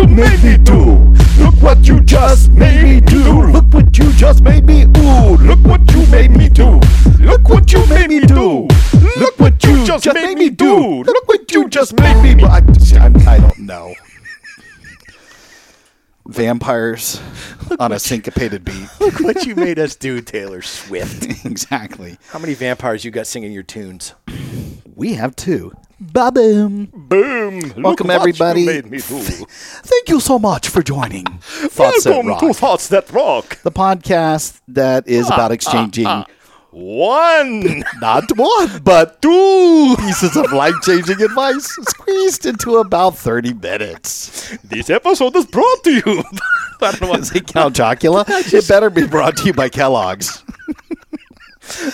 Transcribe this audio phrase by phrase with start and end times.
[0.00, 0.96] You made me do.
[1.42, 3.42] Look what you just made me do.
[3.46, 4.84] Look what you just made me.
[4.84, 6.80] Ooh, look what you made me do.
[7.18, 8.66] Look what you made me do.
[9.18, 11.02] Look what you just made me do.
[11.02, 12.44] Look what you just made me.
[12.44, 12.58] I,
[13.26, 13.94] I don't know.
[16.26, 17.20] Vampires
[17.78, 18.88] on a syncopated beat.
[19.00, 21.44] Look what you made us do, Taylor Swift.
[21.44, 22.18] exactly.
[22.28, 24.14] How many vampires you got singing your tunes?
[24.94, 25.72] We have two.
[26.02, 26.86] Ba-boom.
[26.94, 27.74] Boom!
[27.76, 28.64] Welcome, everybody.
[28.80, 33.60] Thank you so much for joining Thoughts That Rock, to Thoughts That Rock.
[33.62, 36.24] the podcast that is ah, about ah, exchanging ah.
[36.70, 37.84] One.
[38.00, 44.56] not one, but two pieces of life-changing advice squeezed into about 30 minutes.
[44.64, 46.24] This episode is brought to you.
[46.80, 48.24] I don't know Is it Count Chocula?
[48.54, 50.42] It better be brought to you by Kellogg's.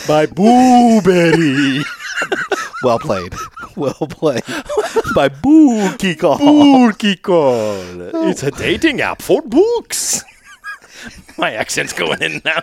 [0.06, 1.84] by Booberry.
[2.82, 3.34] Well played.
[3.77, 4.42] Well played.
[5.14, 6.38] By Bookie Call.
[6.38, 7.82] Bookie Call.
[8.30, 10.24] It's a dating app for books.
[11.36, 12.62] My accent's going in now.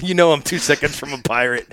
[0.00, 1.66] You know I'm two seconds from a pirate.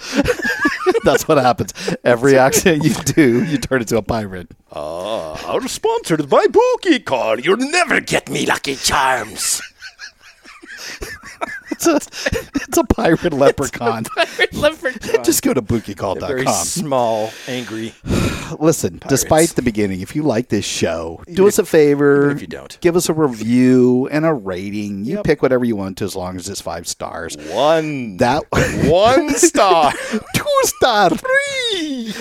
[1.03, 1.73] That's what happens.
[2.03, 4.47] Every accent you do, you turn into a pirate.
[4.71, 7.39] Uh, our sponsored by Bookie Call.
[7.39, 9.61] You'll never get me Lucky Charms.
[11.83, 12.31] It's a,
[12.67, 14.05] it's a pirate leprechaun.
[14.53, 15.23] Leprechaun.
[15.23, 16.53] Just go to very bookiecall.com.
[16.65, 17.93] small, angry.
[18.59, 22.25] Listen, despite the beginning, if you like this show, do us a favor.
[22.25, 22.77] even if you don't.
[22.81, 25.05] Give us a review and a rating.
[25.05, 25.23] You Yep.
[25.25, 27.35] pick whatever you want to as long as it's five stars.
[27.49, 28.17] One.
[28.17, 28.43] That
[28.85, 29.91] one star.
[30.35, 32.13] two star three.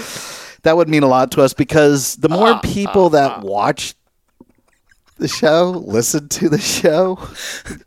[0.63, 3.95] That would mean a lot to us because the more Ah, people that watch
[5.21, 7.19] the show, listen to the show.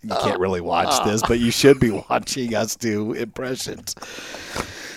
[0.01, 3.95] You can't really watch this, but you should be watching us do impressions.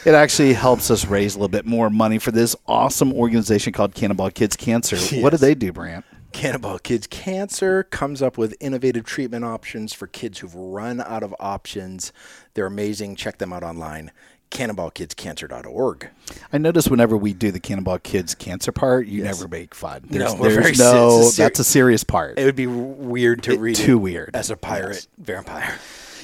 [0.05, 3.95] It actually helps us raise a little bit more money for this awesome organization called
[3.95, 4.97] Cannonball Kids Cancer.
[5.21, 6.05] What do they do, Brant?
[6.33, 11.35] Cannonball Kids Cancer comes up with innovative treatment options for kids who've run out of
[11.41, 12.13] options.
[12.55, 13.17] They're amazing.
[13.17, 14.13] Check them out online.
[14.51, 16.09] CannonballKidsCancer.org.
[16.53, 20.05] I notice whenever we do the Cannonball Kids Cancer part, you never make fun.
[20.09, 22.39] There's, we're there's no, it's a ser- that's a serious part.
[22.39, 24.31] It would be weird to It- read too weird.
[24.35, 25.79] as a pirate vampire.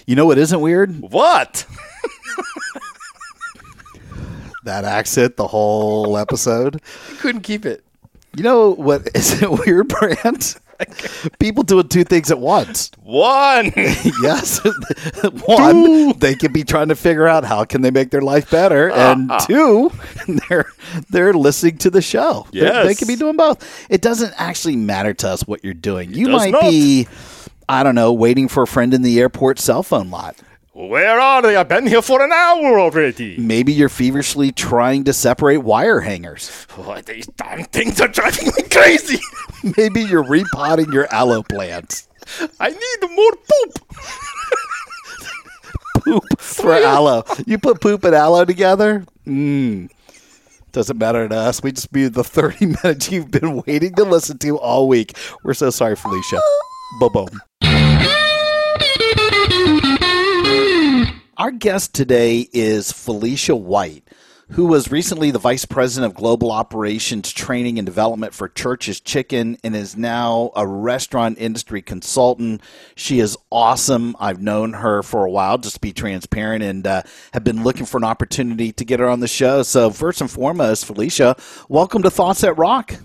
[0.06, 1.00] you know what isn't weird?
[1.00, 1.66] What?
[4.64, 6.76] That accent the whole episode.
[7.10, 7.84] I Couldn't keep it.
[8.36, 10.54] You know what isn't weird, Brant?
[11.38, 12.90] People doing two things at once.
[13.02, 13.72] One.
[14.22, 14.60] Yes.
[15.46, 18.90] One, they could be trying to figure out how can they make their life better,
[18.92, 19.38] ah, and ah.
[19.38, 19.90] two,
[20.48, 20.66] they're
[21.10, 22.46] they're listening to the show.
[22.52, 22.98] They're- They Yes.
[22.98, 23.86] could be doing both.
[23.90, 26.12] It doesn't actually matter to us what you're doing.
[26.14, 26.62] You might not.
[26.62, 27.08] be,
[27.68, 30.36] I don't know, waiting for a friend in the airport cell phone lot.
[30.74, 31.54] Where are they?
[31.54, 33.36] I've been here for an hour already.
[33.36, 36.66] Maybe you're feverishly trying to separate wire hangers.
[36.78, 39.20] Oh, these damn things are driving me crazy.
[39.76, 42.08] Maybe you're repotting your aloe plants.
[42.58, 43.74] I need more poop.
[46.04, 47.24] poop for aloe.
[47.46, 49.04] You put poop and aloe together?
[49.26, 49.90] Mmm.
[50.72, 51.62] Doesn't matter to us.
[51.62, 55.18] We just be the 30 minutes you've been waiting to listen to all week.
[55.44, 56.40] We're so sorry, Felicia.
[56.98, 57.28] Bo boom,
[61.38, 64.06] Our guest today is Felicia White,
[64.50, 69.56] who was recently the Vice President of Global Operations Training and Development for Church's Chicken
[69.64, 72.60] and is now a restaurant industry consultant.
[72.96, 74.14] She is awesome.
[74.20, 77.86] I've known her for a while, just to be transparent, and uh, have been looking
[77.86, 79.62] for an opportunity to get her on the show.
[79.62, 82.96] So, first and foremost, Felicia, welcome to Thoughts That Rock.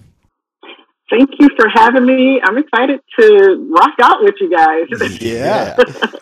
[1.09, 2.42] Thank you for having me.
[2.44, 4.88] I'm excited to rock out with you guys.
[5.21, 5.75] Yeah,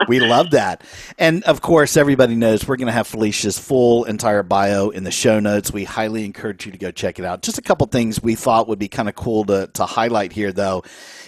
[0.08, 0.84] we love that.
[1.18, 5.12] And of course, everybody knows we're going to have Felicia's full entire bio in the
[5.12, 5.72] show notes.
[5.74, 7.42] We highly encourage you to go check it out.
[7.42, 10.52] Just a couple things we thought would be kind of cool to, to highlight here,
[10.52, 10.84] though.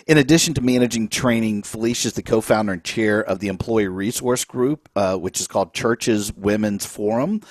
[0.07, 3.89] In addition to managing training, Felicia is the co founder and chair of the Employee
[3.89, 7.41] Resource Group, uh, which is called Church's Women's Forum.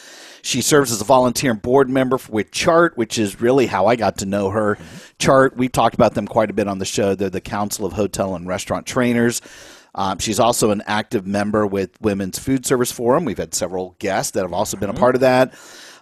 [0.41, 3.97] She serves as a volunteer and board member with Chart, which is really how I
[3.97, 4.79] got to know her.
[5.19, 7.14] Chart, we've talked about them quite a bit on the show.
[7.14, 9.43] They're the Council of Hotel and Restaurant Trainers.
[9.94, 13.26] Um, she's also an active member with Women's Food Service Forum.
[13.26, 15.53] We've had several guests that have also been a part of that.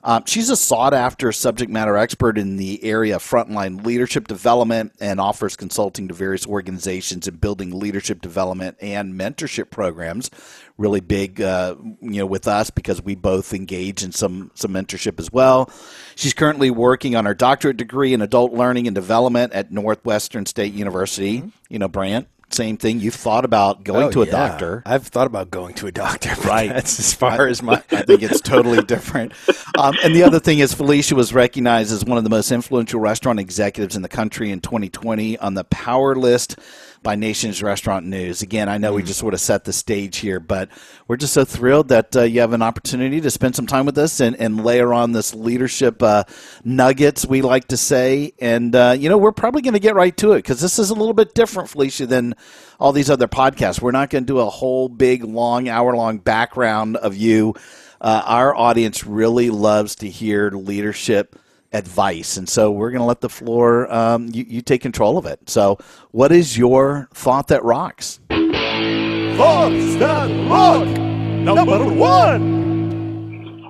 [0.06, 4.92] Um, she's a sought after subject matter expert in the area of frontline leadership development
[5.00, 10.30] and offers consulting to various organizations in building leadership development and mentorship programs.
[10.76, 15.18] Really big, uh, you know, with us because we both engage in some some mentorship
[15.18, 15.70] as well.
[16.16, 20.74] She's currently working on her doctorate degree in adult learning and development at Northwestern State
[20.74, 21.38] University.
[21.38, 21.48] Mm-hmm.
[21.70, 23.00] You know, Brant, same thing.
[23.00, 24.32] You've thought about going Oh, to a yeah.
[24.32, 24.82] doctor.
[24.86, 26.30] I've thought about going to a doctor.
[26.44, 26.68] Right.
[26.68, 27.74] That's as far as my.
[27.90, 29.32] I think it's totally different.
[29.78, 33.00] Um, and the other thing is, Felicia was recognized as one of the most influential
[33.00, 36.58] restaurant executives in the country in 2020 on the Power List
[37.04, 38.42] by Nation's Restaurant News.
[38.42, 40.70] Again, I know we just sort of set the stage here, but
[41.06, 43.96] we're just so thrilled that uh, you have an opportunity to spend some time with
[43.98, 46.24] us and, and layer on this leadership uh,
[46.64, 48.32] nuggets, we like to say.
[48.40, 50.90] And, uh, you know, we're probably going to get right to it because this is
[50.90, 52.34] a little bit different, Felicia, than
[52.80, 53.80] all these other podcasts.
[53.80, 57.54] We're not going to do a whole big, long, hour long background of you.
[58.00, 61.38] Uh, our audience really loves to hear leadership
[61.74, 62.36] advice.
[62.36, 65.50] And so we're going to let the floor, um, you, you take control of it.
[65.50, 65.78] So,
[66.12, 68.20] what is your thought that rocks?
[68.30, 70.86] Thoughts that rock.
[70.86, 72.42] Number one.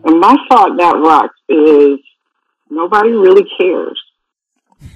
[0.05, 1.99] And my thought that rocks is
[2.71, 4.01] nobody really cares.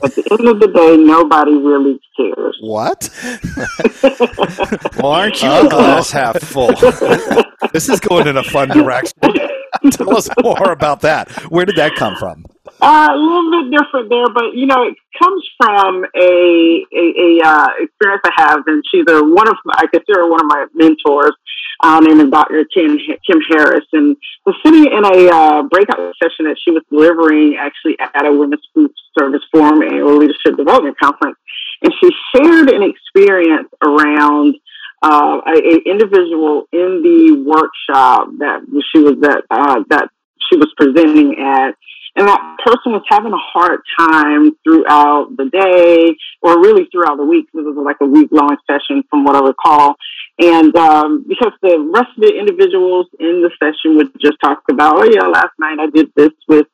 [0.05, 2.59] At the end of the day, nobody really cares.
[2.61, 3.11] What?
[4.99, 6.73] Well, aren't you a glass half full?
[7.73, 9.17] this is going in a fun direction.
[9.93, 11.31] Tell us more about that.
[11.51, 12.45] Where did that come from?
[12.81, 17.43] Uh, a little bit different there, but you know, it comes from a a, a
[17.45, 21.35] uh, experience I have, and she's a one of I consider one of my mentors,
[21.81, 22.65] uh, named Dr.
[22.73, 22.97] Kim
[23.27, 24.17] Kim Harris, and
[24.47, 28.63] was sitting in a uh, breakout session that she was delivering actually at a Women's
[28.73, 31.37] Food Service Forum Annual Leadership Development Conference,
[31.83, 34.55] and she shared an experience around
[35.03, 38.61] uh, a, a individual in the workshop that
[38.93, 40.11] she was at uh, that
[40.49, 41.75] she was presenting at
[42.19, 47.25] and that person was having a hard time throughout the day or really throughout the
[47.25, 47.47] week.
[47.55, 49.95] It was like a week long session from what I recall.
[50.41, 54.99] And um, because the rest of the individuals in the session would just talk about,
[54.99, 56.67] oh, yeah, last night I did this with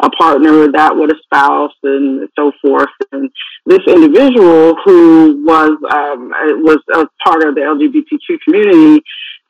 [0.00, 2.94] a partner, that with a spouse, and so forth.
[3.10, 3.28] And
[3.66, 6.30] this individual who was um,
[6.62, 9.02] was a part of the LGBTQ community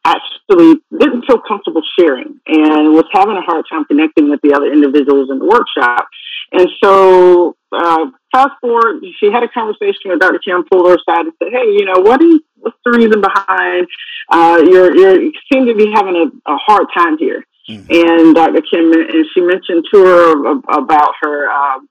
[0.04, 4.72] actually didn't feel comfortable sharing and was having a hard time connecting with the other
[4.72, 6.08] individuals in the workshop.
[6.52, 10.38] And so, uh, fast forward, she had a conversation with Dr.
[10.38, 13.87] Kim, pulled her aside and said, "Hey, you know, what is what's the reason behind
[14.28, 18.60] uh, you're, you're you seem to be having a, a hard time here?" And Dr.
[18.60, 21.49] Kim, and she mentioned to her about her.
[21.49, 21.88] Um,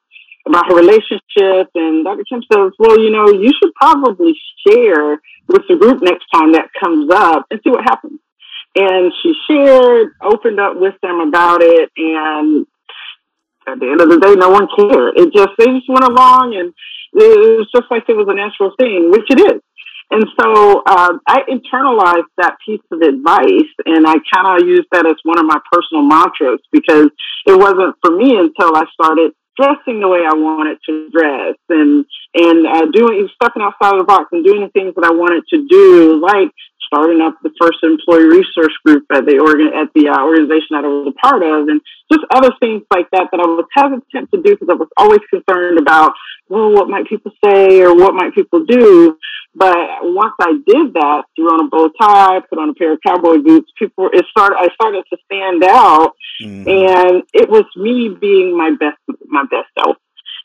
[0.47, 2.23] about her relationship, and Dr.
[2.27, 4.33] Kim says, "Well, you know, you should probably
[4.67, 8.19] share with the group next time that comes up and see what happens."
[8.75, 12.65] And she shared, opened up with them about it, and
[13.67, 15.17] at the end of the day, no one cared.
[15.17, 16.73] It just they just went along, and
[17.13, 19.61] it was just like it was a natural thing, which it is.
[20.11, 25.05] And so uh, I internalized that piece of advice, and I kind of used that
[25.05, 27.09] as one of my personal mantras because
[27.45, 32.06] it wasn't for me until I started dressing the way I wanted to dress and
[32.33, 35.44] and uh, doing stepping outside of the box and doing the things that I wanted
[35.50, 36.51] to do, like
[36.91, 40.83] starting up the first employee resource group at the organ at the uh, organization that
[40.83, 41.79] I was a part of, and
[42.11, 45.21] just other things like that that I was hesitant to do because I was always
[45.29, 46.11] concerned about,
[46.49, 49.18] well, what might people say or what might people do.
[49.56, 52.99] But once I did that, threw on a bow tie, put on a pair of
[53.06, 54.57] cowboy boots, people it started.
[54.59, 56.13] I started to stand out,
[56.68, 59.95] and it was me being my best my best self.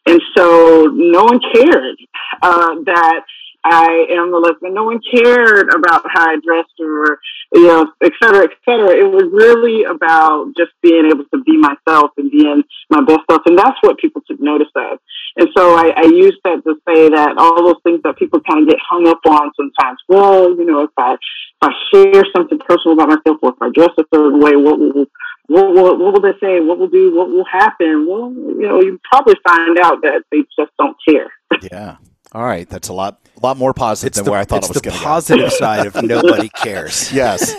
[0.07, 1.97] And so no one cared
[2.41, 3.25] uh, that
[3.67, 4.75] I am a lesbian.
[4.75, 7.19] No one cared about how I dressed or,
[7.53, 8.91] you know, et cetera, et cetera.
[8.91, 13.43] It was really about just being able to be myself and being my best self.
[13.47, 14.99] And that's what people took notice of.
[15.37, 18.63] And so I, I use that to say that all those things that people kind
[18.63, 19.99] of get hung up on sometimes.
[20.09, 23.69] Well, you know, if I, if I share something personal about myself or if I
[23.75, 25.07] dress a certain way, what will,
[25.49, 26.61] what will, what will they say?
[26.61, 27.15] What will do?
[27.15, 28.07] What will happen?
[28.09, 31.31] Well, you know, you probably find out that they just don't care.
[31.71, 31.97] Yeah.
[32.37, 32.69] All right.
[32.69, 34.75] That's a lot, a lot more positive It's than the, where I thought it was
[34.75, 37.11] the going to positive side of nobody cares.
[37.11, 37.55] Yes.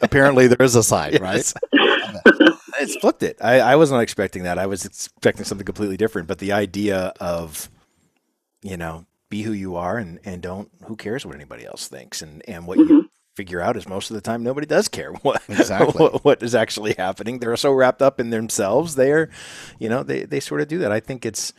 [0.00, 1.52] Apparently, there is a side, right?
[2.80, 3.36] It's flipped it.
[3.40, 4.60] I, I was not expecting that.
[4.60, 6.28] I was expecting something completely different.
[6.28, 7.68] But the idea of,
[8.62, 12.22] you know, be who you are and, and don't, who cares what anybody else thinks?
[12.22, 13.06] And, and what you mm-hmm.
[13.34, 15.98] figure out is most of the time nobody does care what, Exactly.
[16.00, 17.40] what, what is actually happening.
[17.40, 18.94] They're so wrapped up in themselves.
[18.94, 19.30] They're,
[19.80, 20.92] you know, they, they sort of do that.
[20.92, 21.52] I think it's,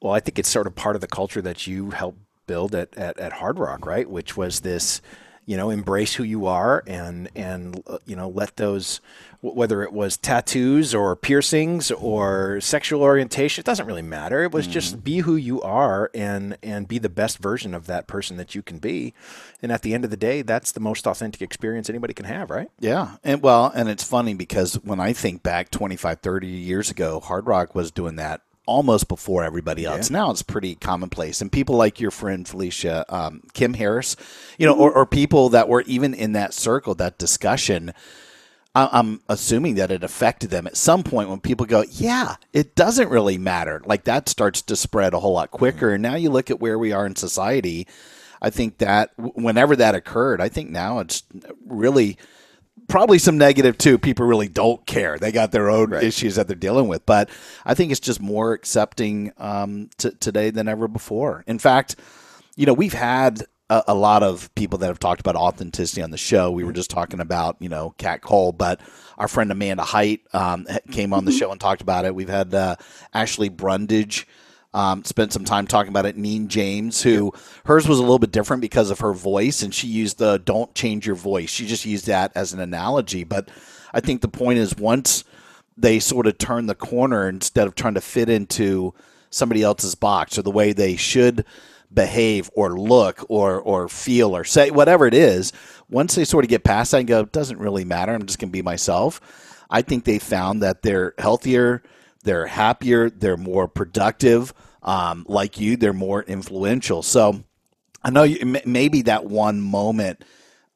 [0.00, 2.96] well, I think it's sort of part of the culture that you helped build at,
[2.96, 4.08] at, at Hard Rock, right?
[4.08, 5.00] Which was this,
[5.46, 9.00] you know, embrace who you are and and uh, you know let those
[9.40, 14.42] whether it was tattoos or piercings or sexual orientation, it doesn't really matter.
[14.42, 14.72] It was mm-hmm.
[14.72, 18.54] just be who you are and and be the best version of that person that
[18.54, 19.14] you can be.
[19.62, 22.50] And at the end of the day, that's the most authentic experience anybody can have,
[22.50, 22.70] right?
[22.80, 23.16] Yeah.
[23.22, 27.46] And well, and it's funny because when I think back 25, 30 years ago, Hard
[27.46, 30.10] Rock was doing that almost before everybody else.
[30.10, 30.18] Yeah.
[30.18, 31.40] Now it's pretty commonplace.
[31.40, 34.16] And people like your friend Felicia, um, Kim Harris,
[34.58, 37.92] you know, or, or people that were even in that circle, that discussion.
[38.78, 43.08] I'm assuming that it affected them at some point when people go, yeah, it doesn't
[43.08, 43.80] really matter.
[43.86, 45.94] Like that starts to spread a whole lot quicker.
[45.94, 47.86] And now you look at where we are in society.
[48.42, 51.22] I think that whenever that occurred, I think now it's
[51.64, 52.18] really
[52.88, 53.98] probably some negative too.
[53.98, 55.18] People really don't care.
[55.18, 56.02] They got their own right.
[56.02, 57.04] issues that they're dealing with.
[57.06, 57.30] But
[57.64, 61.44] I think it's just more accepting um, t- today than ever before.
[61.46, 61.96] In fact,
[62.56, 66.10] you know, we've had a, a, lot of people that have talked about authenticity on
[66.10, 66.50] the show.
[66.50, 68.80] We were just talking about, you know, Kat Cole, but
[69.18, 71.38] our friend Amanda Height um, came on the mm-hmm.
[71.38, 72.14] show and talked about it.
[72.14, 72.76] We've had uh,
[73.12, 74.26] Ashley Brundage
[74.76, 76.18] um, spent some time talking about it.
[76.18, 77.32] Neen James, who
[77.64, 80.74] hers was a little bit different because of her voice, and she used the "don't
[80.74, 83.24] change your voice." She just used that as an analogy.
[83.24, 83.48] But
[83.94, 85.24] I think the point is once
[85.78, 88.92] they sort of turn the corner instead of trying to fit into
[89.30, 91.46] somebody else's box or the way they should
[91.92, 95.52] behave or look or or feel or say whatever it is
[95.88, 98.48] once they sort of get past that and go doesn't really matter i'm just going
[98.48, 101.82] to be myself i think they found that they're healthier
[102.24, 104.52] they're happier they're more productive
[104.86, 107.02] um, like you, they're more influential.
[107.02, 107.44] So
[108.02, 110.24] I know you, maybe that one moment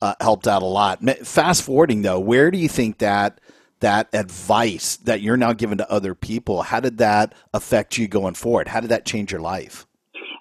[0.02, 1.02] uh, helped out a lot.
[1.25, 3.40] Fast forwarding though, where do you think that
[3.81, 8.35] that advice that you're now giving to other people, how did that affect you going
[8.35, 8.69] forward?
[8.69, 9.87] How did that change your life?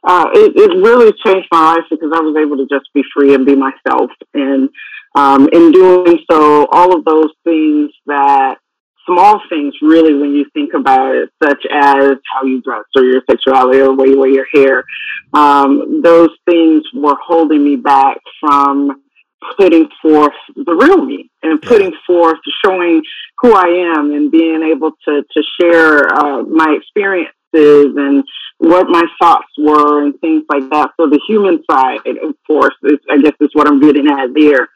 [0.03, 3.33] Uh, it, it really changed my life because I was able to just be free
[3.33, 4.11] and be myself.
[4.33, 4.69] And
[5.15, 7.91] um, in doing so, all of those things
[9.09, 13.21] small things really when you think about it, such as how you dress or your
[13.29, 14.83] sexuality or the way you wear your hair.
[15.33, 19.01] Um, those things were holding me back from
[19.57, 23.01] putting forth the real me and putting forth showing
[23.39, 28.23] who I am and being able to, to share uh, my experiences and
[28.57, 30.91] what my thoughts were and things like that.
[30.97, 34.67] So the human side, of course, is, I guess is what I'm getting at there.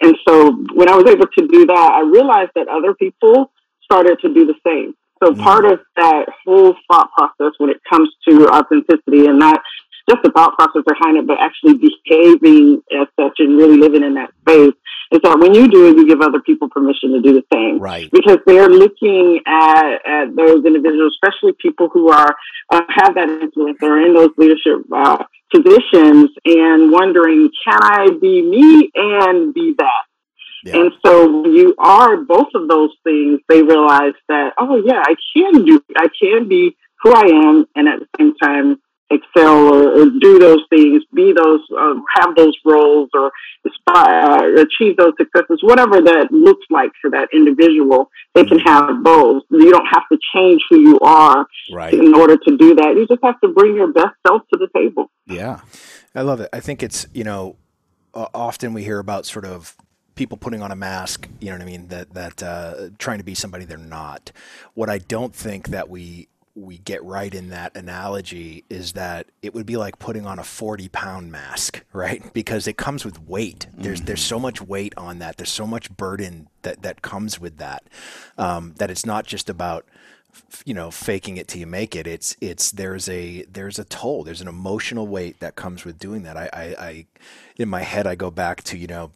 [0.00, 3.52] And so when I was able to do that, I realized that other people
[3.92, 4.94] started to do the same.
[5.22, 5.42] So mm-hmm.
[5.42, 9.60] part of that whole thought process when it comes to authenticity and not
[10.08, 14.14] just the thought process behind it, but actually behaving as such and really living in
[14.14, 14.74] that space
[15.12, 17.78] is that when you do it, you give other people permission to do the same.
[17.78, 18.10] Right.
[18.10, 22.34] Because they're looking at, at those individuals, especially people who are,
[22.70, 25.22] uh, have that influence, they're in those leadership, uh,
[25.54, 30.02] positions and wondering, can I be me and be that?
[30.64, 30.76] Yeah.
[30.76, 35.64] And so you are both of those things, they realize that, oh yeah, I can
[35.64, 40.06] do, I can be who I am and at the same time excel or, or
[40.20, 43.30] do those things, be those, uh, have those roles or
[43.66, 48.68] aspire, uh, achieve those successes, whatever that looks like for that individual, they can mm-hmm.
[48.68, 49.42] have both.
[49.50, 51.92] You don't have to change who you are right.
[51.92, 52.94] in order to do that.
[52.96, 55.10] You just have to bring your best self to the table.
[55.26, 55.60] Yeah.
[56.14, 56.48] I love it.
[56.52, 57.56] I think it's, you know,
[58.14, 59.76] often we hear about sort of
[60.14, 63.24] people putting on a mask, you know what I mean, that that uh, trying to
[63.24, 64.32] be somebody they're not.
[64.74, 69.54] What I don't think that we we get right in that analogy is that it
[69.54, 72.32] would be like putting on a 40 pound mask, right?
[72.32, 73.66] Because it comes with weight.
[73.72, 74.06] There's mm-hmm.
[74.06, 75.36] there's so much weight on that.
[75.36, 77.84] There's so much burden that that comes with that.
[78.38, 79.86] Um, that it's not just about
[80.64, 84.24] you know faking it till you make it it's it's there's a there's a toll
[84.24, 87.06] there's an emotional weight that comes with doing that I, I, I
[87.58, 89.12] in my head i go back to you know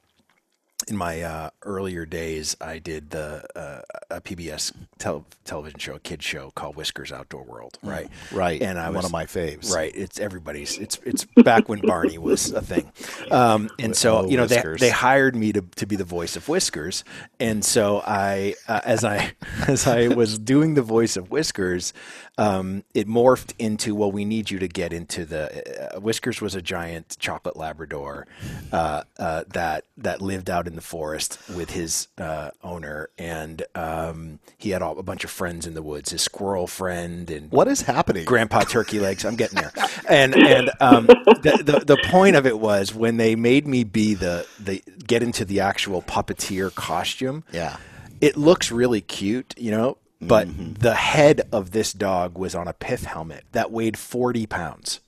[0.88, 5.99] in my uh, earlier days, I did the uh, a PBS tel- television show, a
[5.99, 8.09] kid show called Whiskers Outdoor World, mm, right?
[8.30, 8.62] Right.
[8.62, 9.73] And I was, one of my faves.
[9.73, 9.92] Right.
[9.95, 10.78] It's everybody's.
[10.78, 12.92] It's it's back when Barney was a thing,
[13.30, 16.37] um, and so oh, you know they, they hired me to, to be the voice
[16.37, 17.04] of Whiskers,
[17.40, 19.33] and so I uh, as I
[19.66, 21.95] as I was doing the voice of Whiskers,
[22.38, 26.54] um, it morphed into well, we need you to get into the uh, Whiskers was
[26.54, 28.26] a giant chocolate Labrador
[28.73, 34.38] uh, uh, that that lived out in the forest with his uh, owner, and um,
[34.58, 36.11] he had all, a bunch of friends in the woods.
[36.11, 38.25] His squirrel friend and what is happening?
[38.25, 39.25] Grandpa Turkey Legs.
[39.25, 39.73] I'm getting there.
[40.08, 44.14] And and um, the, the the point of it was when they made me be
[44.14, 47.42] the the get into the actual puppeteer costume.
[47.52, 47.76] Yeah,
[48.20, 49.99] it looks really cute, you know.
[50.20, 50.75] But mm-hmm.
[50.75, 55.00] the head of this dog was on a pith helmet that weighed 40 pounds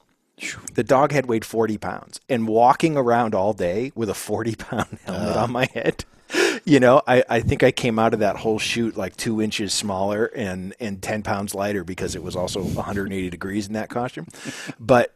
[0.75, 4.99] The dog head weighed 40 pounds, and walking around all day with a 40 pound
[5.04, 5.40] helmet Uh.
[5.42, 6.04] on my head.
[6.66, 9.73] You know, I, I think I came out of that whole shoot like two inches
[9.73, 14.26] smaller and, and 10 pounds lighter because it was also 180 degrees in that costume.
[14.78, 15.14] But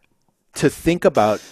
[0.55, 1.43] to think about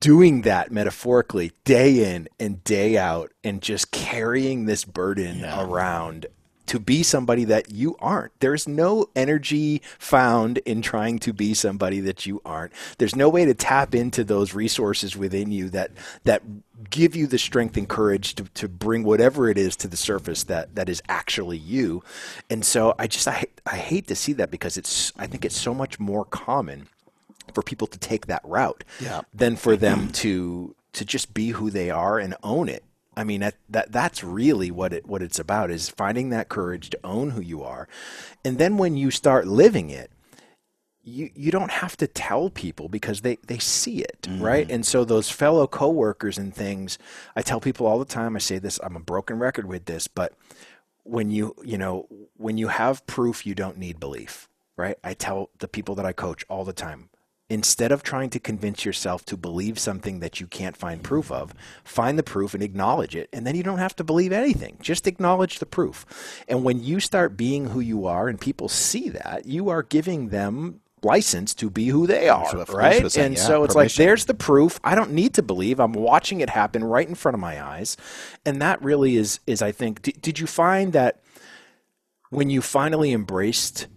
[0.00, 6.26] doing that metaphorically day in and day out and just carrying this burden around
[6.70, 8.30] to be somebody that you aren't.
[8.38, 12.72] There's no energy found in trying to be somebody that you aren't.
[12.98, 15.90] There's no way to tap into those resources within you that
[16.22, 16.42] that
[16.88, 20.44] give you the strength and courage to, to bring whatever it is to the surface
[20.44, 22.04] that that is actually you.
[22.48, 25.58] And so I just I I hate to see that because it's I think it's
[25.58, 26.86] so much more common
[27.52, 29.22] for people to take that route Yeah.
[29.34, 32.84] than for them to to just be who they are and own it.
[33.16, 36.90] I mean that, that that's really what it what it's about is finding that courage
[36.90, 37.88] to own who you are.
[38.44, 40.10] And then when you start living it,
[41.02, 44.42] you you don't have to tell people because they they see it, mm-hmm.
[44.42, 44.70] right?
[44.70, 46.98] And so those fellow coworkers and things,
[47.34, 50.06] I tell people all the time, I say this, I'm a broken record with this,
[50.06, 50.34] but
[51.04, 55.50] when you you know when you have proof you don't need belief right i tell
[55.58, 57.09] the people that i coach all the time
[57.50, 61.52] instead of trying to convince yourself to believe something that you can't find proof of
[61.84, 64.78] find the proof and acknowledge it and then you don't have to believe anything.
[64.80, 66.06] Just acknowledge the proof.
[66.48, 70.28] And when you start being who you are and people see that you are giving
[70.28, 73.16] them license to be who they are Felicia right?
[73.16, 74.78] and yeah, so it's like there's the proof.
[74.84, 75.80] I don't need to believe.
[75.80, 77.96] I'm watching it happen right in front of my eyes.
[78.44, 81.20] And that really is is i think did, did you find that
[82.30, 83.88] when you finally embraced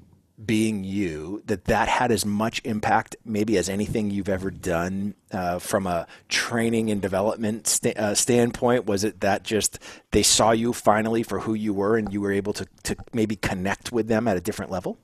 [0.45, 5.59] being you that that had as much impact maybe as anything you've ever done uh,
[5.59, 9.79] from a training and development sta- uh, standpoint was it that just
[10.11, 13.35] they saw you finally for who you were and you were able to, to maybe
[13.35, 14.97] connect with them at a different level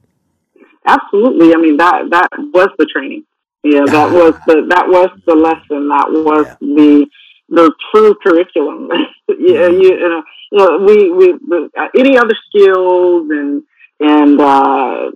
[0.86, 1.54] Absolutely.
[1.54, 3.24] I mean that that was the training.
[3.64, 5.90] Yeah, that was the that was the lesson.
[5.90, 6.56] That was Yeah.
[6.62, 7.06] the
[7.50, 8.90] the true curriculum.
[9.28, 13.64] yeah, you, you know, you know, we we the, uh, any other skills and
[14.00, 15.12] and uh,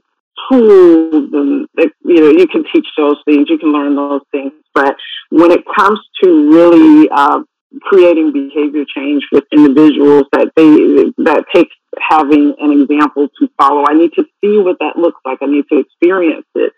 [0.59, 1.67] tools and
[2.03, 4.95] you know you can teach those things, you can learn those things, but
[5.29, 7.41] when it comes to really uh,
[7.81, 13.83] creating behavior change with individuals that they that takes having an example to follow.
[13.87, 15.39] I need to see what that looks like.
[15.41, 16.73] I need to experience it.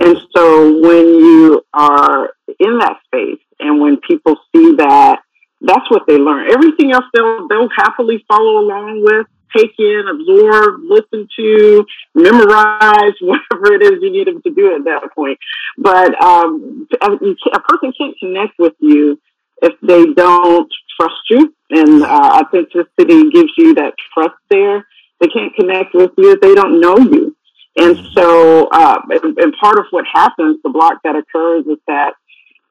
[0.00, 5.20] And so when you are in that space and when people see that,
[5.60, 6.50] that's what they learn.
[6.50, 13.74] Everything else they'll they'll happily follow along with, take in, absorb, listen to, memorize, whatever
[13.74, 15.38] it is you need them to do at that point.
[15.78, 19.20] But um, a, a person can't connect with you
[19.62, 21.54] if they don't trust you.
[21.70, 24.86] And uh, authenticity gives you that trust there.
[25.20, 27.36] They can't connect with you if they don't know you.
[27.76, 32.14] And so, uh, and, and part of what happens, the block that occurs is that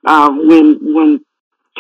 [0.06, 1.26] um, when when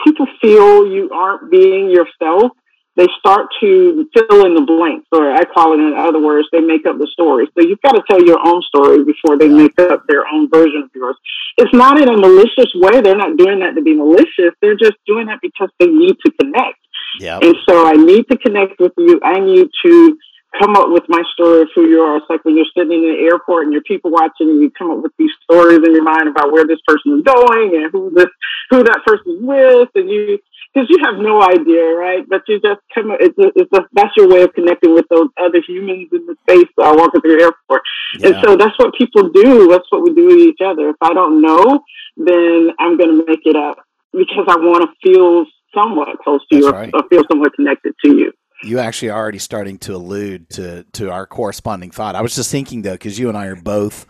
[0.03, 2.51] people feel you aren't being yourself,
[2.95, 6.61] they start to fill in the blanks, or I call it in other words, they
[6.61, 7.47] make up the story.
[7.57, 10.83] So you've got to tell your own story before they make up their own version
[10.83, 11.15] of yours.
[11.57, 13.01] It's not in a malicious way.
[13.01, 14.53] They're not doing that to be malicious.
[14.61, 16.77] They're just doing that because they need to connect.
[17.19, 17.39] Yeah.
[17.41, 19.19] And so I need to connect with you.
[19.23, 20.17] I need to
[20.61, 22.17] come up with my story of who you are.
[22.17, 24.91] It's like when you're sitting in the airport and you're people watching and you come
[24.91, 28.11] up with these stories in your mind about where this person is going and who
[28.13, 28.29] this,
[28.69, 29.89] who that person is with.
[29.95, 30.37] And you,
[30.73, 32.23] because you have no idea, right?
[32.27, 35.27] But you just come, it's, a, it's a, that's your way of connecting with those
[35.39, 37.81] other humans in the space uh, walking through the airport.
[38.23, 39.67] And so that's what people do.
[39.69, 40.89] That's what we do with each other.
[40.89, 41.83] If I don't know,
[42.17, 43.77] then I'm going to make it up
[44.11, 46.91] because I want to feel somewhat close to That's you or, right.
[46.93, 48.31] or feel somewhat connected to you.
[48.63, 52.15] you actually are already starting to allude to to our corresponding thought.
[52.15, 54.05] I was just thinking though, because you and I are both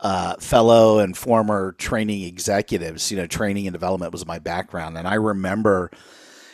[0.00, 3.10] uh, fellow and former training executives.
[3.10, 5.90] You know, training and development was my background, and I remember.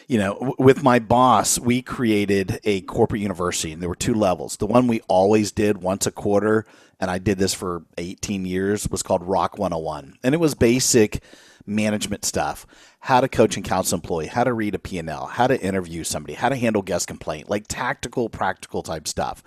[0.08, 4.12] You know, w- with my boss, we created a corporate university, and there were two
[4.12, 4.56] levels.
[4.56, 6.66] The one we always did once a quarter,
[7.00, 10.18] and I did this for 18 years, was called Rock 101.
[10.22, 11.22] And it was basic
[11.66, 12.66] management stuff
[13.00, 16.34] how to coach and counsel employee how to read a p&l how to interview somebody
[16.34, 19.42] how to handle guest complaint like tactical practical type stuff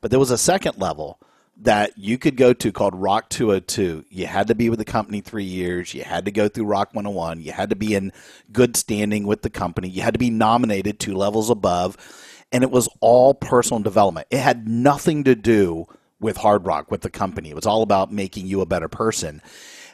[0.00, 1.18] but there was a second level
[1.58, 5.20] that you could go to called rock 202 you had to be with the company
[5.20, 5.94] three years.
[5.94, 8.12] You had to go through rock 101 you had to be in
[8.52, 9.88] good standing with the company.
[9.88, 11.96] You had to be nominated two levels above.
[12.52, 14.28] And it was all personal development.
[14.30, 15.86] It had nothing to do
[16.20, 17.50] with hard rock with the company.
[17.50, 19.42] It was all about making you a better person.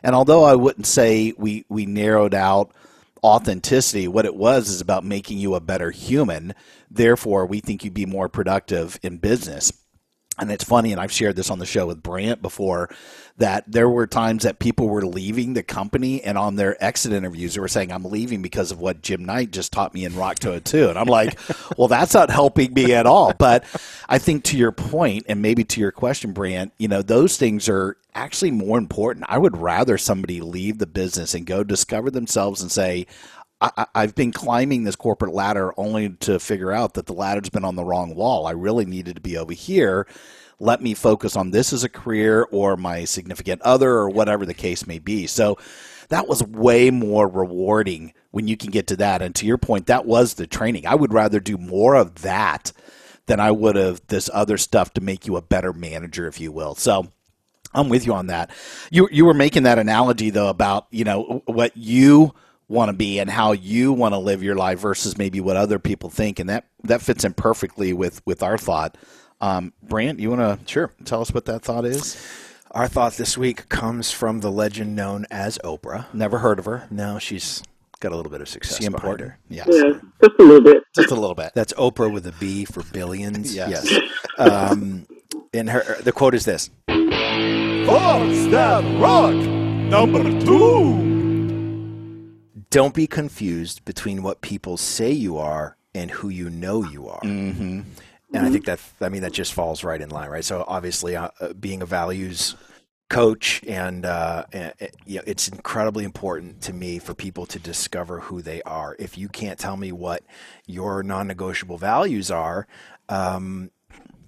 [0.03, 2.72] And although I wouldn't say we, we narrowed out
[3.25, 6.55] authenticity, what it was is about making you a better human.
[6.90, 9.72] Therefore, we think you'd be more productive in business.
[10.38, 12.88] And it's funny, and I've shared this on the show with Brant before,
[13.37, 17.55] that there were times that people were leaving the company, and on their exit interviews,
[17.55, 20.38] they were saying, "I'm leaving because of what Jim Knight just taught me in Rock
[20.38, 21.38] 202," and I'm like,
[21.77, 23.64] "Well, that's not helping me at all." But
[24.09, 27.68] I think to your point, and maybe to your question, Brant, you know, those things
[27.68, 29.27] are actually more important.
[29.29, 33.07] I would rather somebody leave the business and go discover themselves and say,
[33.62, 37.64] I, have been climbing this corporate ladder only to figure out that the ladder's been
[37.64, 38.46] on the wrong wall.
[38.46, 40.07] I really needed to be over here.
[40.59, 44.55] Let me focus on this as a career or my significant other or whatever the
[44.55, 45.27] case may be.
[45.27, 45.59] So
[46.09, 49.22] that was way more rewarding when you can get to that.
[49.22, 50.87] And to your point, that was the training.
[50.87, 52.72] I would rather do more of that
[53.27, 56.53] than I would have this other stuff to make you a better manager, if you
[56.53, 56.75] will.
[56.75, 57.12] So
[57.75, 58.51] I'm with you on that.
[58.90, 62.35] You you were making that analogy though about you know what you
[62.72, 65.78] want to be and how you want to live your life versus maybe what other
[65.78, 68.96] people think, and that that fits in perfectly with with our thought.
[69.40, 72.16] Um, Brant, you want to sure tell us what that thought is?
[72.70, 76.12] Our thought this week comes from the legend known as Oprah.
[76.14, 76.87] Never heard of her.
[76.90, 77.62] No, she's
[78.00, 78.78] got a little bit of success.
[78.78, 79.35] She important?
[79.48, 79.68] Yes.
[79.70, 80.82] Yeah, just a little bit.
[80.94, 81.52] Just a little bit.
[81.54, 83.54] That's Oprah with a B for billions.
[83.56, 83.90] yes.
[83.90, 84.00] yes.
[84.38, 85.06] Um,
[85.52, 91.12] and her the quote is this: "Fox that rock number two.
[92.72, 97.20] Don't be confused between what people say you are and who you know you are.
[97.20, 97.82] Mm-hmm.
[98.35, 100.44] And I think that I mean that just falls right in line, right?
[100.44, 102.56] So obviously, uh, uh being a values
[103.11, 104.72] coach and, uh, and
[105.04, 108.96] you know, it's incredibly important to me for people to discover who they are.
[108.98, 110.22] If you can't tell me what
[110.66, 112.66] your non-negotiable values are,
[113.11, 113.70] um,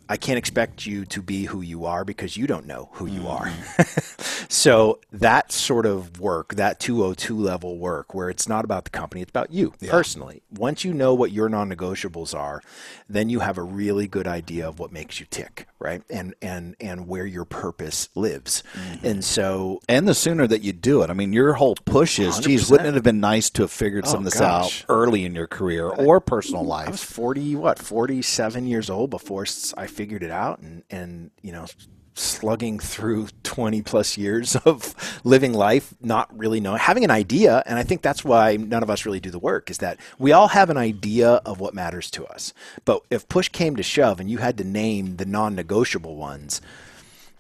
[0.09, 3.27] I can't expect you to be who you are because you don't know who you
[3.27, 3.47] are.
[3.47, 4.47] Mm-hmm.
[4.49, 9.23] so that sort of work, that 202 level work, where it's not about the company,
[9.23, 9.91] it's about you yeah.
[9.91, 10.43] personally.
[10.51, 12.63] Once you know what your non-negotiables are,
[13.09, 16.03] then you have a really good idea of what makes you tick, right?
[16.11, 18.63] And and and where your purpose lives.
[18.75, 19.07] Mm-hmm.
[19.07, 22.39] And so, and the sooner that you do it, I mean, your whole push is,
[22.39, 22.43] 100%.
[22.43, 24.83] geez, wouldn't it have been nice to have figured oh, some of this gosh.
[24.83, 26.89] out early in your career or personal life?
[26.89, 31.53] I was 40, what, 47 years old before I figured it out and and you
[31.53, 31.67] know
[32.15, 37.79] slugging through 20 plus years of living life not really knowing having an idea and
[37.79, 40.49] i think that's why none of us really do the work is that we all
[40.49, 42.53] have an idea of what matters to us.
[42.85, 46.61] But if push came to shove and you had to name the non-negotiable ones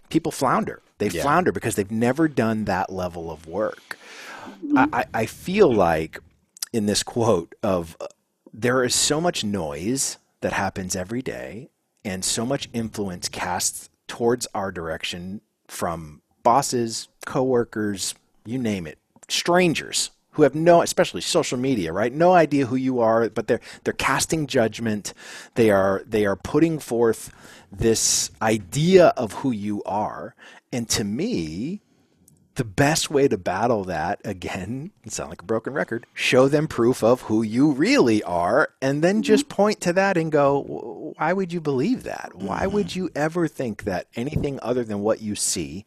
[0.08, 0.82] people flounder.
[0.98, 1.22] They yeah.
[1.22, 3.98] flounder because they've never done that level of work.
[4.76, 6.20] I, I feel like
[6.72, 8.06] in this quote of uh,
[8.52, 11.70] there is so much noise that happens every day
[12.04, 18.14] and so much influence cast towards our direction from bosses, coworkers,
[18.44, 22.12] you name it, strangers who have no especially social media right?
[22.12, 25.14] No idea who you are but they're they're casting judgment.
[25.54, 27.32] They are they are putting forth
[27.72, 30.34] this idea of who you are.
[30.72, 31.80] And to me
[32.56, 37.02] the best way to battle that again sound like a broken record show them proof
[37.02, 40.62] of who you really are and then just point to that and go
[41.16, 43.00] why would you believe that why would mm-hmm.
[43.00, 45.84] you ever think that anything other than what you see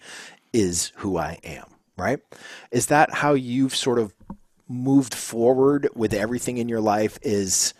[0.53, 1.65] is who i am
[1.97, 2.19] right
[2.71, 4.13] is that how you've sort of
[4.67, 7.73] moved forward with everything in your life is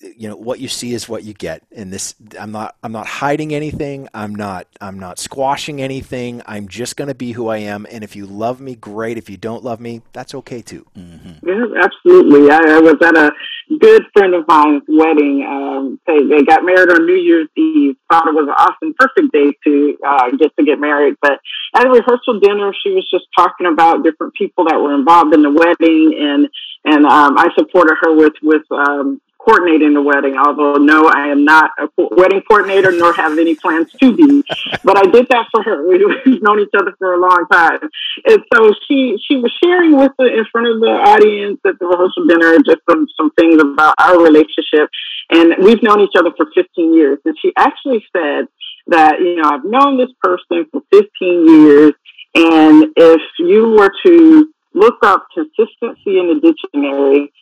[0.00, 1.62] you know what you see is what you get.
[1.74, 4.08] And this i'm not i'm not hiding anything.
[4.14, 6.42] I'm not i'm not squashing anything.
[6.46, 7.86] I'm just going to be who i am.
[7.90, 9.18] And if you love me great.
[9.18, 10.86] If you don't love me that's okay too.
[10.96, 11.48] Mm-hmm.
[11.48, 12.50] yeah absolutely.
[12.50, 13.32] I, I, was at a
[13.80, 17.96] good friend of mine's wedding um, they, they got married on new year's eve.
[18.10, 21.16] Thought it was an awesome perfect day to uh, get to get married.
[21.20, 21.40] But
[21.74, 25.42] at a rehearsal dinner she was just talking about different people that were involved in
[25.42, 26.14] the wedding.
[26.18, 26.48] And
[26.84, 31.44] and um, i supported her with with um, coordinating the wedding, although no, I am
[31.44, 34.42] not a wedding coordinator nor have any plans to be.
[34.82, 35.86] But I did that for her.
[36.26, 37.80] We've known each other for a long time.
[38.26, 41.86] And so she, she was sharing with the, in front of the audience at the
[41.86, 44.90] rehearsal dinner, just some, some things about our relationship.
[45.30, 47.18] And we've known each other for 15 years.
[47.24, 48.46] And she actually said
[48.88, 51.06] that, you know, I've known this person for 15
[51.48, 51.92] years.
[52.34, 57.32] And if you were to look up consistency in the dictionary,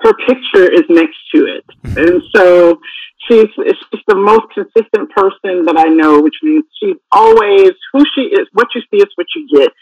[0.00, 1.64] her picture is next to it.
[1.84, 2.80] And so
[3.26, 8.22] she's, she's the most consistent person that I know, which means she's always who she
[8.22, 8.46] is.
[8.52, 9.72] What you see is what you get.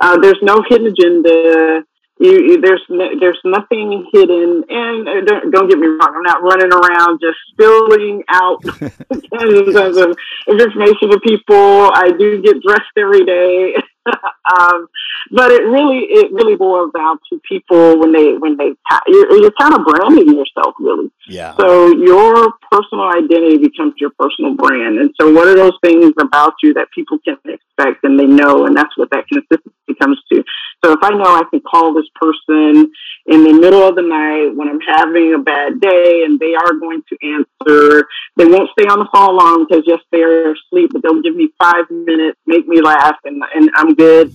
[0.00, 1.84] Uh, there's no hidden agenda.
[2.18, 6.14] You, there's no, there's nothing hidden, and uh, don't, don't, get me wrong.
[6.16, 10.16] I'm not running around just spilling out tons of
[10.48, 11.90] information to people.
[11.92, 13.74] I do get dressed every day,
[14.58, 14.88] um,
[15.30, 18.72] but it really it really boils down to people when they when they
[19.06, 21.10] you're, you're kind of branding yourself really.
[21.28, 21.56] Yeah.
[21.58, 26.54] So your personal identity becomes your personal brand, and so what are those things about
[26.62, 30.44] you that people can expect and they know, and that's what that consistency comes to.
[30.84, 32.92] So if I know I can call this person
[33.28, 36.74] in the middle of the night when I'm having a bad day and they are
[36.78, 40.90] going to answer, they won't stay on the phone long because yes, they are asleep,
[40.92, 44.32] but they'll give me five minutes, make me laugh, and, and I'm good.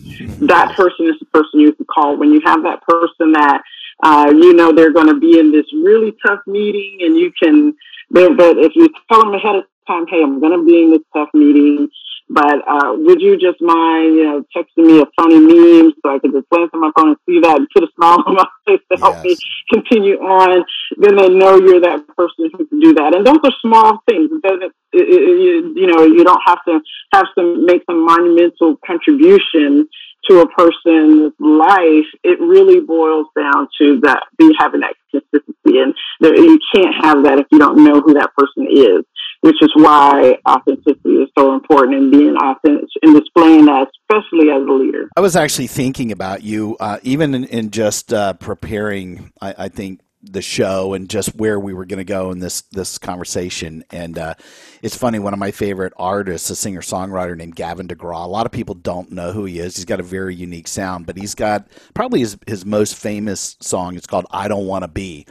[0.48, 2.18] That person is the person you can call.
[2.18, 3.62] When you have that person that
[4.04, 7.76] uh, you know they're going to be in this really tough meeting, and you can.
[8.10, 11.04] But if you tell them ahead of time, hey, I'm going to be in this
[11.14, 11.88] tough meeting.
[12.34, 16.20] But uh, would you just mind, you know, texting me a funny meme so I
[16.20, 18.48] could just glance at my phone and see that and put a smile on my
[18.66, 19.36] face to help me
[19.70, 20.64] continue on?
[20.98, 23.16] Then they know you're that person who can do that.
[23.16, 24.30] And those are small things.
[24.32, 26.80] It doesn't, it, it, you know, you don't have to
[27.12, 29.90] have some make some monumental contribution
[30.30, 35.96] to a person's life, it really boils down to that be having that consistency, and
[36.20, 39.04] there, you can't have that if you don't know who that person is.
[39.42, 44.62] Which is why authenticity is so important in being authentic and displaying that, especially as
[44.62, 45.10] a leader.
[45.18, 49.32] I was actually thinking about you, uh, even in, in just uh, preparing.
[49.42, 52.62] I, I think the show and just where we were going to go in this
[52.72, 53.84] this conversation.
[53.90, 54.36] And uh,
[54.82, 58.26] it's funny, one of my favorite artists, a singer songwriter named Gavin DeGraw.
[58.26, 59.76] A lot of people don't know who he is.
[59.76, 63.96] He's got a very unique sound, but he's got probably his his most famous song.
[63.96, 65.26] It's called "I Don't Want to Be,"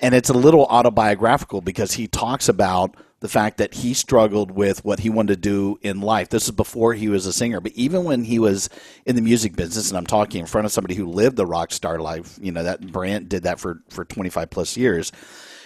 [0.00, 4.84] and it's a little autobiographical because he talks about the fact that he struggled with
[4.84, 6.28] what he wanted to do in life.
[6.28, 8.68] This is before he was a singer, but even when he was
[9.06, 11.72] in the music business, and I'm talking in front of somebody who lived the rock
[11.72, 15.10] star life, you know, that Brant did that for, for 25 plus years.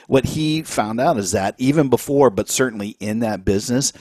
[0.07, 3.93] What he found out is that even before, but certainly in that business,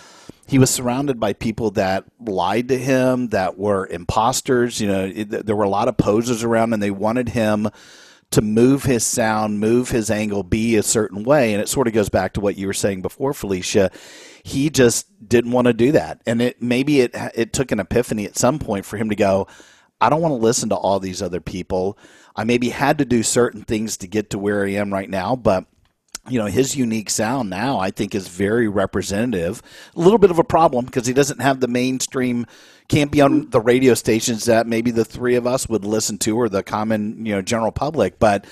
[0.48, 4.82] he was surrounded by people that lied to him, that were imposters.
[4.82, 7.70] You know, it, there were a lot of posers around, and they wanted him
[8.32, 11.54] to move his sound, move his angle, be a certain way.
[11.54, 13.92] And it sort of goes back to what you were saying before, Felicia.
[14.44, 16.22] He just didn't want to do that.
[16.26, 19.48] And it maybe it it took an epiphany at some point for him to go,
[20.00, 21.98] I don't want to listen to all these other people.
[22.36, 25.36] I maybe had to do certain things to get to where I am right now,
[25.36, 25.66] but
[26.30, 29.62] you know his unique sound now i think is very representative
[29.96, 32.46] a little bit of a problem because he doesn't have the mainstream
[32.92, 36.38] can't be on the radio stations that maybe the three of us would listen to
[36.38, 38.46] or the common you know general public but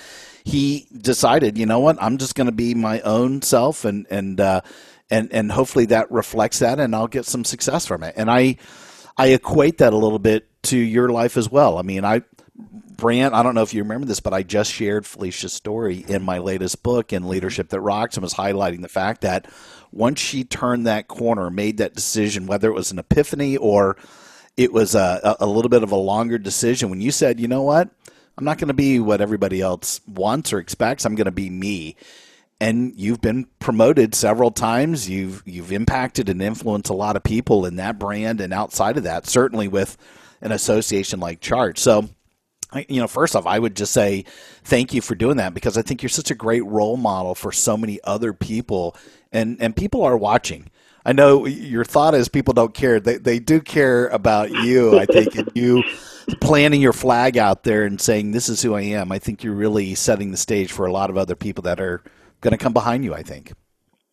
[0.45, 4.39] he decided you know what i'm just going to be my own self and and
[4.39, 4.61] uh,
[5.09, 8.13] and and hopefully that reflects that and i'll get some success from it.
[8.15, 8.55] And i
[9.17, 11.77] i equate that a little bit to your life as well.
[11.77, 12.21] I mean i
[12.97, 16.21] Brant, I don't know if you remember this, but I just shared Felicia's story in
[16.21, 19.47] my latest book in Leadership That Rocks and was highlighting the fact that
[19.93, 23.95] once she turned that corner, made that decision, whether it was an epiphany or
[24.59, 27.61] it was a, a little bit of a longer decision, when you said, you know
[27.61, 27.89] what,
[28.37, 31.49] I'm not going to be what everybody else wants or expects, I'm going to be
[31.49, 31.95] me.
[32.59, 35.09] And you've been promoted several times.
[35.09, 39.03] You've you've impacted and influenced a lot of people in that brand and outside of
[39.03, 39.95] that, certainly with
[40.41, 41.77] an association like Chart.
[41.77, 42.09] So
[42.89, 44.25] you know, first off, I would just say
[44.65, 47.53] thank you for doing that because I think you're such a great role model for
[47.53, 48.93] so many other people,
[49.31, 50.69] and and people are watching.
[51.05, 52.99] I know your thought is people don't care.
[52.99, 54.99] They they do care about you.
[54.99, 55.83] I think, and you
[56.41, 59.11] planting your flag out there and saying this is who I am.
[59.11, 62.03] I think you're really setting the stage for a lot of other people that are
[62.41, 63.13] going to come behind you.
[63.13, 63.53] I think,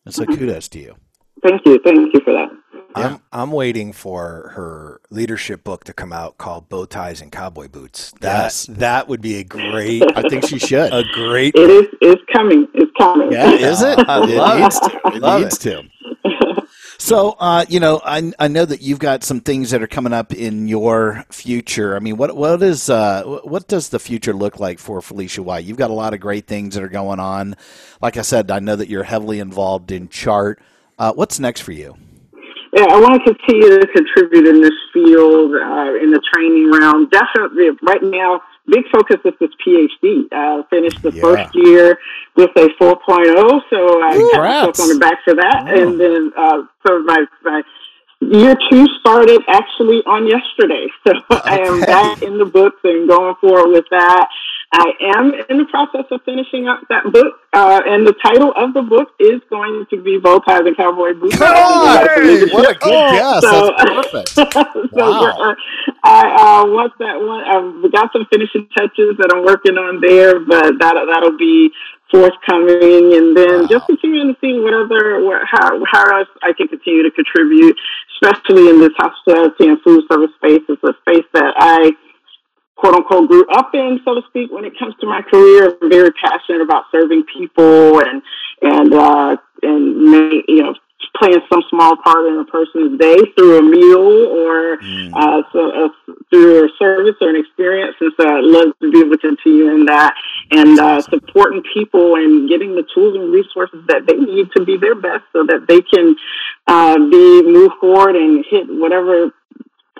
[0.05, 0.95] and so kudos to you.
[1.43, 2.49] Thank you, thank you for that.
[2.95, 7.67] I'm I'm waiting for her leadership book to come out called Bow Ties and Cowboy
[7.67, 8.11] Boots.
[8.21, 8.65] That yes.
[8.71, 10.03] that would be a great.
[10.15, 10.91] I think she should.
[10.93, 11.53] A great.
[11.55, 11.87] It is.
[12.01, 12.67] It's coming.
[12.73, 13.31] It's coming.
[13.31, 13.99] Yeah, is it?
[13.99, 14.61] I love it.
[14.61, 15.01] Needs to.
[15.05, 15.71] It love needs it.
[15.71, 15.83] to.
[16.99, 20.13] So, uh, you know, I, I know that you've got some things that are coming
[20.13, 21.95] up in your future.
[21.95, 25.65] I mean, what what is uh, what does the future look like for Felicia White?
[25.65, 27.55] You've got a lot of great things that are going on.
[28.01, 30.59] Like I said, I know that you're heavily involved in Chart.
[30.97, 31.95] Uh, what's next for you?
[32.77, 37.09] yeah, I want to continue to contribute in this field, uh, in the training realm.
[37.09, 40.31] Definitely, right now, big focus is this PhD.
[40.31, 41.21] Uh, finished the yeah.
[41.21, 41.97] first year
[42.37, 45.65] with a 4.0, so I got on the back for that.
[45.67, 45.81] Oh.
[45.81, 47.63] And then, uh, so my, my
[48.21, 50.87] year two started actually on yesterday.
[51.07, 51.41] So okay.
[51.45, 54.27] I am back in the books and going forward with that.
[54.73, 58.73] I am in the process of finishing up that book, uh, and the title of
[58.73, 61.39] the book is going to be Bow Ties and Cowboy Boots.
[61.39, 61.47] On!
[61.47, 63.41] Hey, what a good guess!
[63.41, 64.29] So, That's perfect.
[64.35, 64.43] so
[64.91, 65.51] wow.
[65.51, 65.55] Uh,
[66.03, 70.39] I uh, once that one, I've got some finishing touches that I'm working on there,
[70.41, 71.71] but that that'll be
[72.11, 73.67] forthcoming, and then wow.
[73.67, 77.75] just continuing to see what other what, how how else I can continue to contribute,
[78.15, 80.61] especially in this hospitality and food service space.
[80.69, 81.91] It's a space that I
[82.75, 85.77] quote unquote grew up in, so to speak, when it comes to my career.
[85.81, 88.21] I'm very passionate about serving people and
[88.61, 90.75] and uh, and may you know
[91.15, 95.11] playing some small part in a person's day through a meal or mm.
[95.13, 97.95] uh, so, uh, through a service or an experience.
[97.99, 100.13] And so I'd love to be able to continue in that
[100.51, 104.77] and uh, supporting people and getting the tools and resources that they need to be
[104.77, 106.15] their best so that they can
[106.67, 109.31] uh, be move forward and hit whatever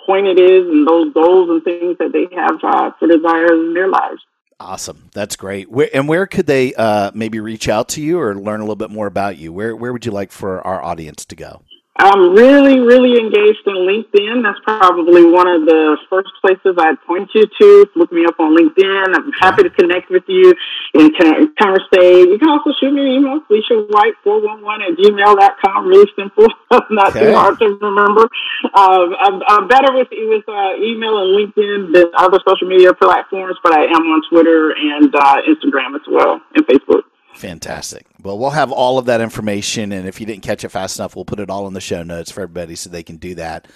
[0.06, 3.74] point it is and those goals and things that they have uh, for desires in
[3.74, 4.22] their lives.
[4.60, 5.10] Awesome.
[5.14, 5.70] That's great.
[5.70, 8.76] Where, and where could they uh, maybe reach out to you or learn a little
[8.76, 9.54] bit more about you?
[9.54, 11.62] Where, where would you like for our audience to go?
[12.00, 14.44] I'm really, really engaged in LinkedIn.
[14.44, 17.90] That's probably one of the first places I'd point you to.
[17.96, 19.18] Look me up on LinkedIn.
[19.18, 20.54] I'm happy to connect with you
[20.94, 21.10] and
[21.58, 22.30] conversate.
[22.30, 25.88] You can also shoot me an email, Felicia White 411 at gmail.com.
[25.88, 26.46] Really simple,
[26.92, 27.26] not okay.
[27.26, 28.30] too hard to remember.
[28.78, 33.58] Um, I'm, I'm, better with, with uh, email and LinkedIn than other social media platforms,
[33.64, 37.10] but I am on Twitter and uh, Instagram as well and Facebook.
[37.38, 38.08] Fantastic.
[38.24, 41.16] Well, we'll have all of that information, and if you didn't catch it fast enough,
[41.16, 43.68] we'll put it all in the show notes for everybody so they can do that.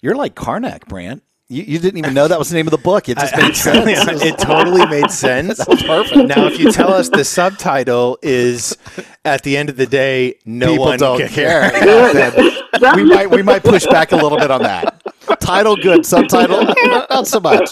[0.00, 1.24] You're like Carnac, Brant.
[1.48, 3.08] You, you didn't even know that was the name of the book.
[3.08, 4.22] It just made sense.
[4.22, 5.58] it totally made sense.
[5.58, 6.28] that was perfect.
[6.28, 8.78] Now, if you tell us the subtitle is,
[9.24, 12.32] at the end of the day, no People one don't care, care.
[12.94, 15.02] we might we might push back a little bit on that.
[15.40, 17.70] Title good, subtitle not so much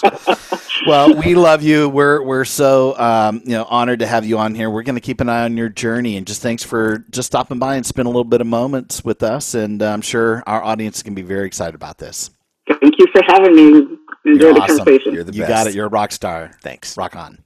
[0.89, 1.89] well, we love you.
[1.89, 4.71] We're we're so um, you know honored to have you on here.
[4.71, 7.59] We're going to keep an eye on your journey, and just thanks for just stopping
[7.59, 9.55] by and spending a little bit of moments with us.
[9.55, 12.31] And I'm sure our audience can be very excited about this.
[12.69, 13.99] Thank you for having me.
[14.25, 14.77] Enjoy You're the awesome.
[14.79, 15.15] conversation.
[15.15, 15.51] You're the you best.
[15.51, 15.75] got it.
[15.75, 16.51] You're a rock star.
[16.63, 16.97] Thanks.
[16.97, 17.45] Rock on.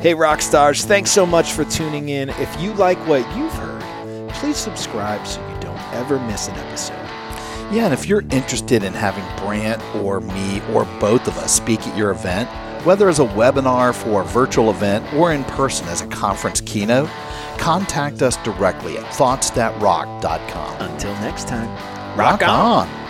[0.00, 0.84] Hey, rock stars!
[0.84, 2.28] Thanks so much for tuning in.
[2.28, 7.03] If you like what you've heard, please subscribe so you don't ever miss an episode.
[7.72, 11.80] Yeah, and if you're interested in having Brant or me or both of us speak
[11.86, 12.48] at your event,
[12.84, 17.08] whether as a webinar for a virtual event or in person as a conference keynote,
[17.58, 20.80] contact us directly at thoughtsthatrock.com.
[20.80, 21.68] Until next time,
[22.16, 22.88] rock, rock on.
[22.88, 23.03] on.